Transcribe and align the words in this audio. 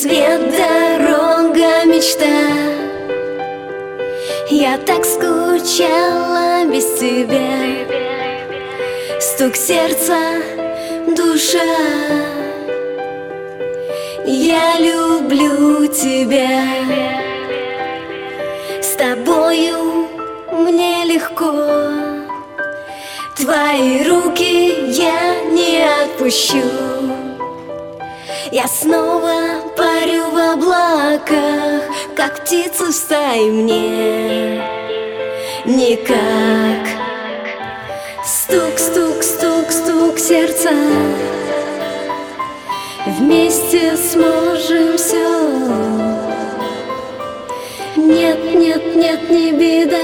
Свет, 0.00 0.40
дорога, 0.50 1.84
мечта. 1.84 2.24
Я 4.48 4.78
так 4.78 5.04
скучала 5.04 6.64
без 6.64 6.98
тебя. 6.98 7.84
Стук 9.20 9.56
сердца, 9.56 10.40
душа. 11.14 11.58
Я 14.24 14.78
люблю 14.78 15.86
тебя. 15.88 16.64
С 18.80 18.96
тобою 18.96 20.08
мне 20.50 21.04
легко. 21.04 21.52
Твои 23.36 24.02
руки 24.08 24.92
я 24.92 25.44
не 25.50 25.84
отпущу. 26.04 26.62
Я 28.50 28.66
снова 28.66 29.69
парю 30.00 30.30
в 30.30 30.52
облаках 30.52 31.82
Как 32.16 32.44
птица 32.44 32.86
в 32.86 32.92
стае 32.92 33.50
мне. 33.50 34.62
Никак. 35.64 36.88
Стук, 38.24 38.78
стук, 38.78 39.22
стук, 39.22 39.70
стук 39.70 40.18
сердца. 40.18 40.70
Вместе 43.06 43.96
сможем 43.96 44.96
все 44.96 45.28
Нет, 47.96 48.54
нет, 48.54 48.96
нет, 48.96 49.30
не 49.30 49.52
беда 49.52 49.96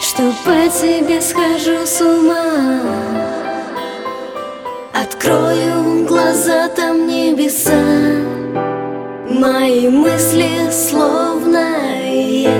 что 0.00 0.32
по 0.44 0.68
тебе 0.70 1.20
схожу 1.20 1.84
с 1.84 2.00
ума. 2.00 2.80
Открою 4.94 6.06
глаза, 6.06 6.68
там 6.68 6.85
небеса 7.46 7.72
Мои 9.28 9.88
мысли 9.88 10.48
словно 10.70 11.58
я. 12.10 12.50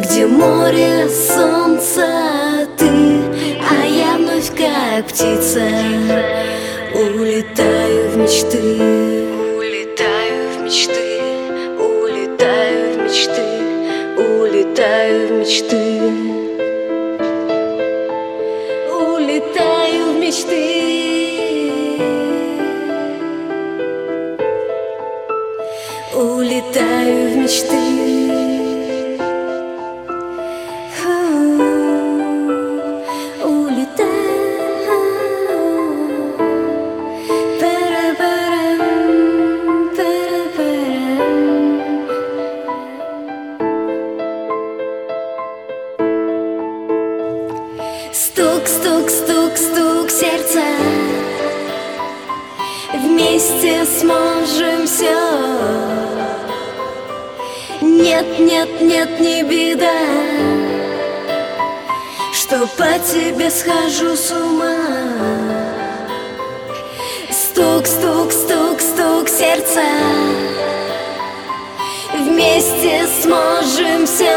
Где 0.00 0.26
море, 0.26 1.08
солнце, 1.08 2.66
ты 2.76 2.88
А 2.88 3.86
я 3.86 4.16
вновь 4.16 4.50
как 4.50 5.06
птица. 5.06 5.62
Улетаю 6.94 8.10
в 8.10 8.16
мечты. 8.16 8.58
Улетаю 9.56 10.50
в 10.50 10.62
мечты. 10.64 11.20
Улетаю 11.78 12.94
в 12.94 13.02
мечты. 13.04 13.46
Улетаю 14.18 15.28
в 15.28 15.32
мечты 15.40 16.39
Улетаю 26.20 27.30
в 27.30 27.36
мечты. 27.38 27.80
Улетаю 33.42 34.10
Пара-парам, 37.58 38.80
Стук, 48.12 48.68
стук, 48.68 49.08
стук, 49.08 49.56
стук 49.56 50.10
сердца. 50.10 50.66
Вместе 52.92 53.86
сможем 53.86 54.86
все 54.86 55.99
Нет, 58.20 58.38
нет, 58.38 58.80
нет, 58.82 59.20
не 59.20 59.42
беда 59.42 59.94
Что 62.34 62.66
по 62.76 62.98
тебе 62.98 63.50
схожу 63.50 64.14
с 64.14 64.30
ума. 64.30 64.76
Стук, 67.30 67.86
стук, 67.86 68.30
стук, 68.30 68.80
стук 68.80 69.26
сердца. 69.26 69.80
Вместе 72.12 73.06
сможем 73.22 74.06
все 74.06 74.36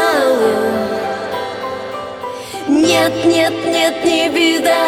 нет, 2.68 3.12
нет, 3.26 3.52
нет, 3.66 4.02
не 4.02 4.30
беда 4.30 4.86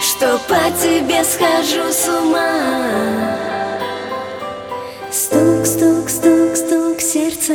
Что 0.00 0.38
по 0.48 0.70
тебе 0.80 1.22
схожу 1.22 1.92
с 1.92 2.08
ума. 2.08 3.42
Стук, 5.10 5.66
стук, 5.66 6.08
стук, 6.08 6.41
сердца 7.12 7.52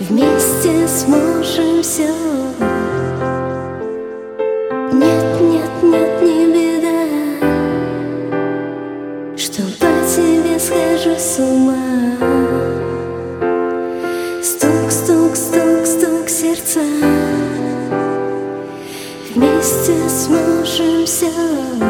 Вместе 0.00 0.88
сможем 0.88 1.80
все 1.80 2.08
Нет, 4.92 5.40
нет, 5.40 5.70
нет, 5.82 6.22
не 6.22 6.46
беда. 6.52 6.98
Что 9.36 9.62
по 9.78 9.92
тебе 10.12 10.58
схожу 10.58 11.16
с 11.16 11.38
ума. 11.38 12.16
Стук, 14.42 14.90
стук, 14.90 15.36
стук, 15.36 15.86
стук 15.86 16.28
сердца. 16.28 16.80
Вместе 19.32 19.94
сможем 20.08 21.06
все 21.06 21.81